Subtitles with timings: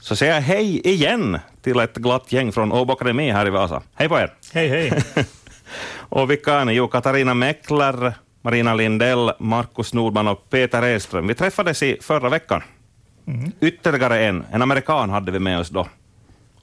[0.00, 3.82] så säger jag hej igen till ett glatt gäng från Åbo Akademi här i Vasa.
[3.94, 4.32] Hej på er!
[4.52, 5.02] Hej, hej!
[6.08, 6.72] och vilka är ni?
[6.72, 11.26] Jo, Katarina Mäckler, Marina Lindell, Markus Nordman och Peter Edström.
[11.26, 12.62] Vi träffades i förra veckan.
[13.26, 13.52] Mm.
[13.60, 15.86] Ytterligare en, en amerikan hade vi med oss då.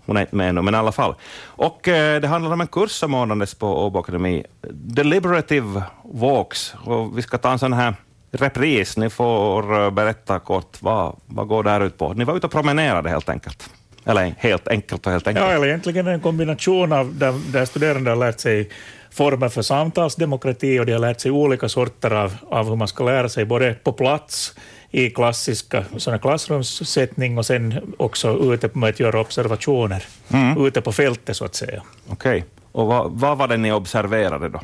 [0.06, 1.16] Hon är inte med ännu, men i alla fall.
[1.46, 6.76] Och eh, det handlar om en kurs som ordnades på Åbo Akademi, Deliberative Walks.
[6.84, 7.96] Och vi ska ta en sån här
[8.42, 8.98] repris.
[8.98, 12.14] Ni får eh, berätta kort, vad, vad går det här ut på?
[12.14, 13.70] Ni var ute och promenerade helt enkelt.
[14.06, 15.46] Eller helt enkelt och helt enkelt.
[15.46, 18.70] Ja, eller egentligen en kombination av där, där studerande har lärt sig
[19.12, 23.04] former för samtalsdemokrati och de har lärt sig olika sorter av, av hur man ska
[23.04, 24.56] lära sig, både på plats
[24.92, 30.66] i klassiska såna klassrumssättning och sen också ute med att göra observationer, mm.
[30.66, 31.82] ute på fältet så att säga.
[32.10, 32.44] Okej, okay.
[32.72, 34.62] och vad, vad var det ni observerade då,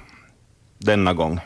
[0.77, 1.39] denna gång?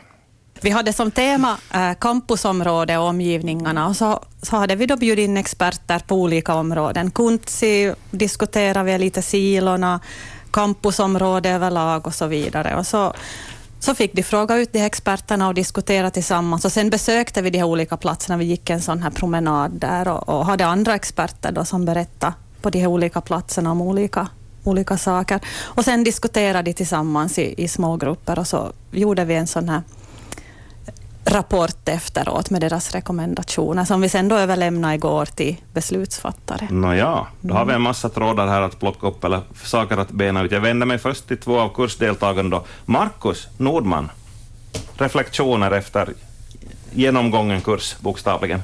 [0.60, 5.28] Vi hade som tema eh, campusområde och omgivningarna och så, så hade vi då bjudit
[5.28, 7.10] in experter på olika områden.
[7.10, 10.00] Kuntsi diskuterade vi lite silorna,
[10.52, 12.76] campusområde överlag och så vidare.
[12.76, 13.12] Och så,
[13.80, 16.64] så fick de fråga ut de experterna och diskutera tillsammans.
[16.64, 18.36] Och sen besökte vi de här olika platserna.
[18.36, 22.32] Vi gick en sån här promenad där och, och hade andra experter då som berättade
[22.62, 24.28] på de här olika platserna om olika,
[24.64, 25.40] olika saker.
[25.64, 29.68] Och sen diskuterade de tillsammans i, i små grupper och så gjorde vi en sån
[29.68, 29.82] här
[31.28, 36.68] rapport efteråt med deras rekommendationer som vi sen då överlämnade igår till beslutsfattare.
[36.70, 40.42] Nåja, då har vi en massa trådar här att plocka upp eller saker att bena
[40.42, 40.52] ut.
[40.52, 42.64] Jag vänder mig först till två av kursdeltagarna då.
[42.84, 44.10] Markus Nordman,
[44.98, 46.12] reflektioner efter
[46.90, 48.62] genomgången kurs bokstavligen.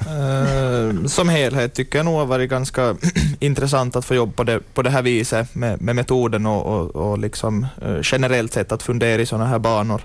[0.00, 2.96] Uh, som helhet tycker jag nog har varit ganska
[3.40, 6.96] intressant att få jobba på det, på det här viset med, med metoden och, och,
[6.96, 10.02] och liksom, uh, generellt sett att fundera i sådana här banor.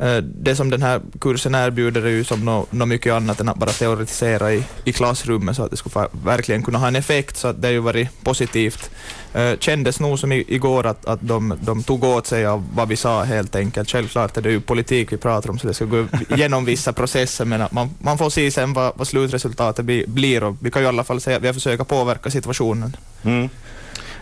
[0.00, 3.48] Eh, det som den här kursen erbjuder är ju som något no mycket annat än
[3.48, 7.36] att bara teoretisera i, i klassrummet så att det skulle verkligen kunna ha en effekt,
[7.36, 8.90] så att det har ju varit positivt.
[9.36, 12.88] Uh, kändes nog som i, igår att, att de, de tog åt sig av vad
[12.88, 13.90] vi sa helt enkelt.
[13.90, 17.44] Självklart är det ju politik vi pratar om, så det ska gå igenom vissa processer,
[17.44, 20.82] men att man, man får se sen vad, vad slutresultatet bli, blir och vi kan
[20.82, 22.96] ju i alla fall säga att vi har försökt påverka situationen.
[23.22, 23.48] Mm.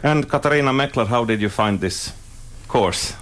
[0.03, 2.13] And Katarina Meckler, how did you find this
[2.69, 3.15] course?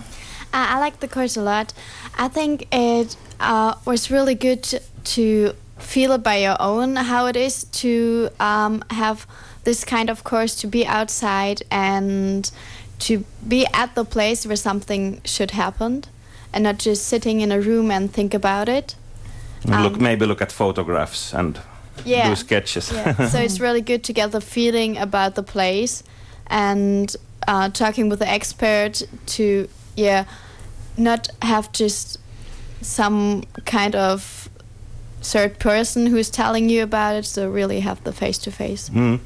[0.57, 1.75] Uh, I like the course a lot.
[2.17, 4.81] I think it uh, was really good to,
[5.17, 9.27] to, feel it by your own how it is to um, have
[9.65, 12.51] this kind of course to be outside and
[12.99, 16.03] to be at the place where something should happen
[16.55, 18.95] and not just sitting in a room and think about it.
[19.69, 21.61] Um, look, maybe look at photographs and
[22.07, 22.91] yeah, do sketches.
[22.91, 23.29] yeah.
[23.33, 26.03] so it's really good to get the feeling about the place
[26.47, 27.15] and
[27.47, 30.25] uh, talking with the expert to yeah
[30.97, 32.19] not have just
[32.81, 34.49] some kind of
[35.23, 38.91] third person who's telling you about it, so really have the face to face.
[38.91, 39.21] Mm.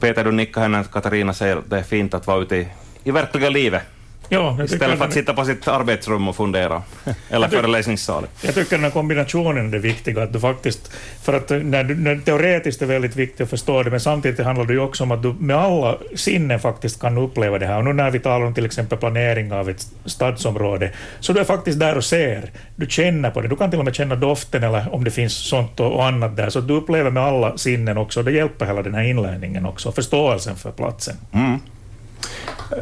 [0.00, 2.68] Peter, du nickar henne Katarina säger det är fint att vara ute i,
[3.04, 3.82] i verkliga livet.
[4.28, 6.82] Ja, Istället för att sitta på sitt arbetsrum och fundera,
[7.30, 8.30] eller föreläsningssalen.
[8.42, 10.92] Jag tycker den här kombinationen är viktig, att du faktiskt,
[11.22, 14.64] för att när du, när teoretiskt är väldigt viktigt att förstå det, men samtidigt handlar
[14.64, 17.78] det ju också om att du med alla sinnen faktiskt kan uppleva det här.
[17.78, 21.44] Och nu när vi talar om till exempel planering av ett stadsområde, så du är
[21.44, 24.64] faktiskt där och ser, du känner på det, du kan till och med känna doften
[24.64, 27.98] eller om det finns sånt och, och annat där, så du upplever med alla sinnen
[27.98, 31.16] också, det hjälper hela den här inlärningen också, förståelsen för platsen.
[31.32, 31.60] Mm.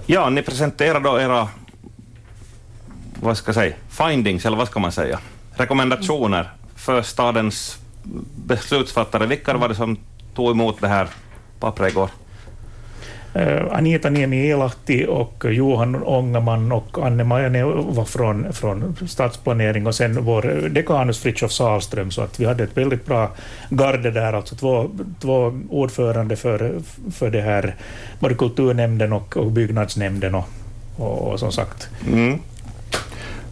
[0.07, 1.49] Ja, ni presenterar då era
[3.21, 5.19] vad ska jag säga, findings, eller vad ska man säga,
[5.55, 7.79] rekommendationer för stadens
[8.37, 9.27] beslutsfattare.
[9.27, 9.97] Vilka var det som
[10.35, 11.09] tog emot det här
[11.61, 12.11] pappret igår?
[13.35, 21.19] Eh, Anita Niemi-Elahti och Johan Ångerman och Anne-Maja från, från stadsplanering och sen vår dekanus
[21.19, 23.31] Fritiof Salström, så att vi hade ett väldigt bra
[23.71, 24.91] garde där, alltså två,
[25.21, 26.81] två ordförande för,
[27.15, 27.75] för det här,
[28.19, 30.49] både kulturnämnden och, och byggnadsnämnden och,
[30.97, 31.89] och, och som sagt.
[32.07, 32.39] Mm.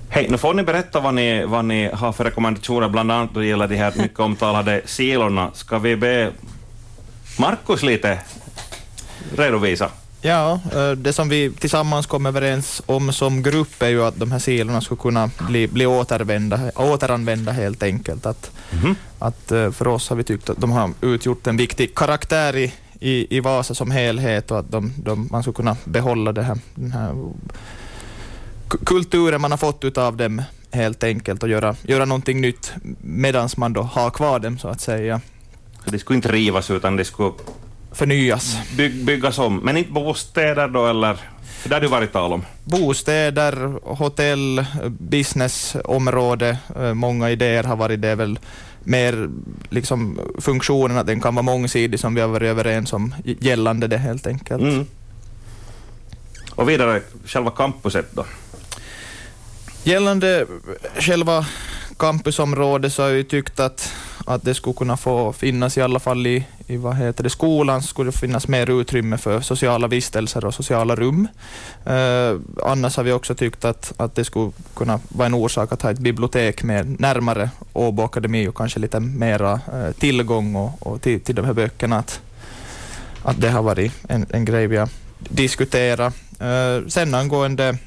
[0.08, 3.40] Hej, nu får ni berätta vad ni, vad ni har för rekommendationer, bland annat då
[3.40, 5.50] det gäller de här mycket omtalade silorna.
[5.54, 6.30] Ska vi be
[7.38, 8.18] Markus lite
[9.36, 9.90] redovisa?
[10.24, 14.32] Ja, eh, det som vi tillsammans kom överens om som grupp är ju att de
[14.32, 18.26] här silorna skulle kunna bli, bli återanvända, återanvända helt enkelt.
[18.26, 18.50] Att,
[18.82, 18.94] mm.
[19.18, 22.72] att eh, för oss har vi tyckt att de har utgjort en viktig karaktär i,
[23.00, 26.58] i, i Vasa som helhet och att de, de, man skulle kunna behålla det här,
[26.74, 27.14] den här
[28.84, 33.72] kulturen man har fått av dem helt enkelt och göra, göra någonting nytt medan man
[33.72, 35.20] då har kvar dem så att säga.
[35.84, 37.32] Så det skulle inte rivas utan det skulle
[37.94, 38.56] förnyas.
[38.76, 41.16] Byg, byggas om, men inte bostäder då eller?
[41.62, 42.44] För det har det varit tal om.
[42.64, 48.38] Bostäder, hotell, businessområde, eh, många idéer har varit det väl
[48.84, 49.28] mer
[49.70, 53.98] liksom, funktionen, att den kan vara mångsidig som vi har varit överens om gällande det
[53.98, 54.62] helt enkelt.
[54.62, 54.86] Mm.
[56.54, 58.26] Och vidare, själva campuset då?
[59.84, 60.46] Gällande
[60.98, 61.46] själva
[61.98, 63.92] campusområdet så har jag tyckt att,
[64.26, 67.82] att det skulle kunna få finnas, i alla fall i, i vad heter det, skolan,
[67.82, 71.28] skulle det finnas mer utrymme för sociala vistelser och sociala rum.
[71.84, 75.82] Eh, annars har vi också tyckt att, att det skulle kunna vara en orsak att
[75.82, 81.02] ha ett bibliotek med närmare Åbo Akademi och kanske lite mera eh, tillgång och, och
[81.02, 81.98] till, till de här böckerna.
[81.98, 82.20] Att,
[83.22, 84.88] att det har varit en, en grej vi har
[85.18, 86.14] diskuterat.
[86.40, 87.78] Eh, sen angående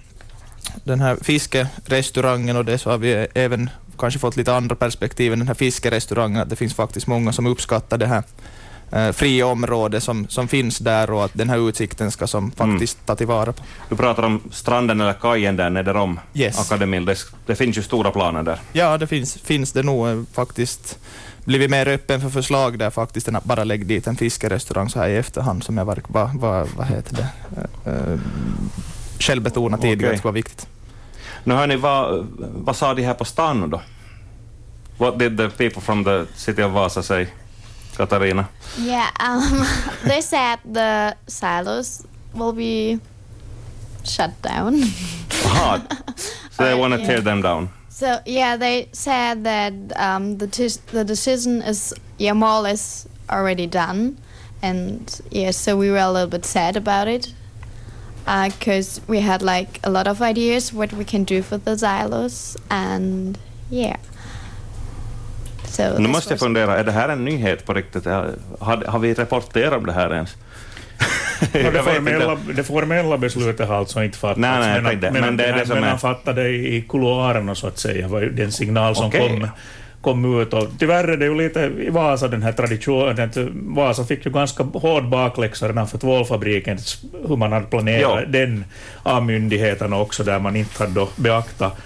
[0.83, 5.39] den här fiskerestaurangen och det så har vi även kanske fått lite andra perspektiv än
[5.39, 8.23] den här fiskerestaurangen, att det finns faktiskt många som uppskattar det här
[8.91, 12.97] eh, fria området som, som finns där och att den här utsikten ska som faktiskt
[12.97, 13.05] mm.
[13.05, 13.63] ta tillvara på.
[13.89, 16.59] Du pratar om stranden eller kajen där nere om yes.
[16.59, 17.05] akademin.
[17.05, 18.59] Det, det, finns ju stora planer där.
[18.73, 20.99] Ja, det finns, finns det nog eh, faktiskt
[21.45, 24.99] blivit mer öppen för förslag där faktiskt än att bara lägga dit en fiskerestaurang så
[24.99, 28.19] här i efterhand som jag var, var, var vad heter det, uh,
[29.19, 30.17] själv betonat tidigare okay.
[30.17, 30.67] det var viktigt.
[31.47, 33.81] Nu hörni, vad, vad sa de här på stan då?
[34.97, 37.27] What did the people from the city of Vasa say,
[37.97, 38.45] Katarina?
[38.77, 39.65] Yeah, um,
[40.03, 42.99] they said the silos will be
[44.03, 44.83] shut down.
[45.45, 45.81] Aha,
[46.51, 47.07] so they want to yeah.
[47.07, 47.69] tear them down.
[47.89, 50.47] So yeah, they said that um, the
[50.91, 54.17] the decision is yeah more or less already done,
[54.63, 57.33] and yeah, so we were a little bit sad about it
[58.25, 61.77] because uh, we had like a lot of ideas what we can do for the
[61.77, 63.37] silos and
[63.71, 63.97] yeah.
[65.67, 68.05] So nu måste jag fundera, är det här en nyhet på riktigt?
[68.05, 70.35] Har, har vi rapporterat om det här ens?
[71.53, 75.37] no, det, formella, det formella beslutet har alltså inte fattats, nej, nej, men, men, men,
[75.37, 75.89] det är det som men är...
[75.89, 79.29] han fattade i kuloarerna så att säga, var den signal som okay.
[79.29, 79.49] kom
[80.05, 80.53] kom ut.
[80.53, 83.31] Och tyvärr är det ju lite i Vasa den här traditionen.
[83.53, 86.77] Vasa fick ju ganska hård bakläxa redan för tvålfabriken,
[87.27, 88.25] hur man hade planerat ja.
[88.25, 88.65] den
[89.03, 91.77] av myndigheterna också, där man inte hade beaktat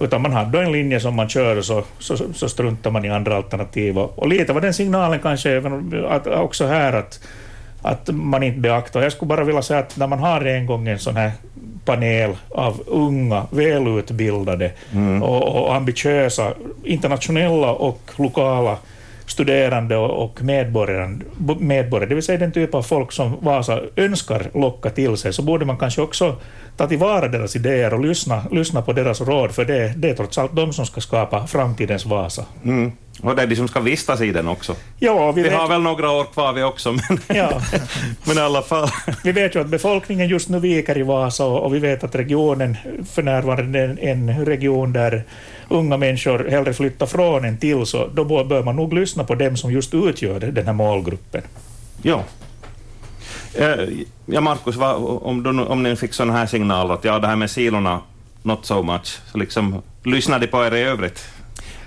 [0.00, 3.10] utan man hade en linje som man kör och så, så, så struntar man i
[3.10, 3.98] andra alternativ.
[3.98, 7.20] Och, och lite var den signalen kanske även att, också här att,
[7.84, 9.02] att man inte beaktar.
[9.02, 11.32] Jag skulle bara vilja säga att när man har en gång en sån här
[11.84, 15.22] panel av unga, välutbildade mm.
[15.22, 16.52] och, och ambitiösa
[16.84, 18.76] internationella och lokala
[19.26, 21.18] studerande och medborgare,
[21.58, 25.42] medborgare, det vill säga den typ av folk som Vasa önskar locka till sig, så
[25.42, 26.36] borde man kanske också
[26.76, 30.38] ta tillvara deras idéer och lyssna, lyssna på deras råd, för det, det är trots
[30.38, 32.44] allt de som ska skapa framtidens Vasa.
[32.64, 32.92] Mm.
[33.22, 34.76] Och det är de som ska vistas i den också.
[34.98, 37.60] Ja, vi, vi har väl några år kvar vi också, men, ja.
[38.24, 38.88] men i alla fall.
[39.24, 42.76] Vi vet ju att befolkningen just nu viker i Vasa och, vi vet att regionen
[43.12, 45.24] för närvarande är en, region där
[45.68, 49.56] unga människor hellre flyttar från än till, så då bör man nog lyssna på dem
[49.56, 51.42] som just utgör den här målgruppen.
[52.02, 52.22] Ja.
[53.54, 53.88] Eh,
[54.26, 57.50] ja, Markus, om, du, om ni fick sådana här signaler att ja, det här med
[57.50, 58.00] silorna,
[58.42, 61.28] not so much, så liksom lyssnade de på er i övrigt?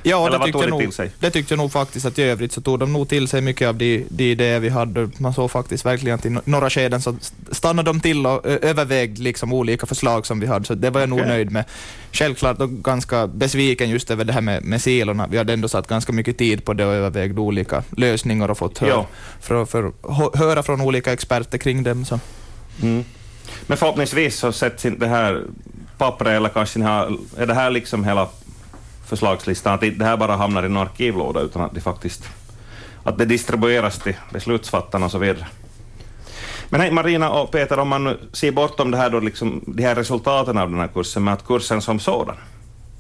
[0.04, 2.94] Ja, det tyckte, nog, det tyckte jag nog faktiskt att i övrigt så tog de
[2.94, 5.10] nog till sig mycket av de, de idéer vi hade.
[5.18, 7.16] Man såg faktiskt verkligen att i några skeden så
[7.52, 11.14] stannade de till och övervägde liksom olika förslag som vi hade, så det var jag
[11.14, 11.26] okay.
[11.26, 11.66] nog nöjd med.
[12.12, 15.28] Självklart och ganska besviken just över det här med, med silorna.
[15.28, 18.78] Vi hade ändå satt ganska mycket tid på det och övervägt olika lösningar och fått
[18.78, 19.06] höra,
[19.42, 19.92] för, för,
[20.38, 22.06] höra från olika experter kring dem.
[22.06, 22.20] Så.
[22.82, 23.04] Mm.
[23.68, 25.44] Men förhoppningsvis så sätts inte det här
[25.98, 26.80] pappret, eller kanske
[27.38, 28.28] är det här liksom hela
[29.08, 32.30] förslagslistan, att det här bara hamnar i en arkivlåda, utan att det faktiskt
[33.04, 35.48] att det distribueras till beslutsfattarna och så vidare.
[36.70, 39.84] Men hej Marina och Peter, om man nu ser bortom det här då, liksom, de
[39.84, 42.36] här resultaten av den här kursen, med att kursen som sådan,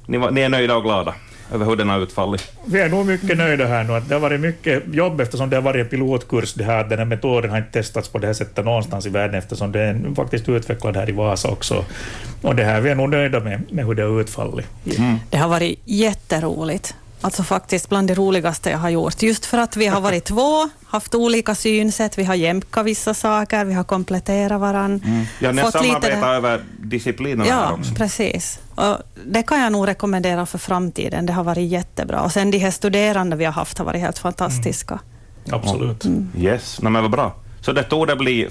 [0.05, 1.13] ni, ni är nöjda och glada?
[1.53, 2.51] Över hur den har utfallit?
[2.65, 4.01] Vi är nog mycket nöjda här nu.
[4.07, 6.53] det har varit mycket jobb eftersom det har varit en pilotkurs.
[6.53, 9.35] Det här, den här metoden har inte testats på det här sättet någonstans i världen
[9.35, 11.85] eftersom den är faktiskt utvecklad här i Vasa också.
[12.41, 14.67] Och det här, vi är nog nöjda med, med hur det har utfallit.
[14.97, 15.15] Mm.
[15.29, 16.95] Det har varit jätteroligt.
[17.21, 19.21] Alltså faktiskt bland det roligaste jag har gjort.
[19.21, 23.65] Just för att vi har varit två, haft olika synsätt, vi har jämkat vissa saker,
[23.65, 25.07] vi har kompletterat varandra.
[25.07, 25.25] Mm.
[25.39, 27.91] Ja, ni har samarbetat över disciplinerna ja, här också.
[27.91, 28.59] Ja, precis.
[28.75, 31.25] Och det kan jag nog rekommendera för framtiden.
[31.25, 32.21] Det har varit jättebra.
[32.21, 34.99] Och sen de här studerande vi har haft har varit helt fantastiska.
[35.45, 35.59] Mm.
[35.59, 36.05] Absolut.
[36.05, 36.29] Mm.
[36.37, 37.35] Yes, no, men vad bra.
[37.61, 38.47] Så det torde bli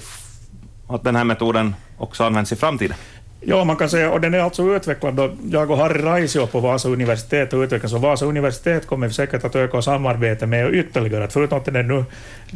[0.87, 2.97] att den här metoden också används i framtiden?
[3.41, 6.59] Ja, man kan säga, och den är alltså utvecklad då jag och Harry Raisio på
[6.59, 7.91] Vasa universitet och utvecklas.
[7.91, 11.23] Så Vasa universitet kommer säkert att öka samarbete med ytterligare.
[11.23, 12.05] Att förutom att den är nu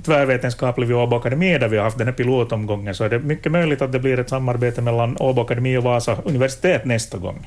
[0.05, 3.51] tvärvetenskaplig vid Åbo Akademi där vi har haft den här pilotomgången så är det mycket
[3.51, 7.39] möjligt att det blir ett samarbete mellan Åbo Akademi och Vasa universitet nästa gång.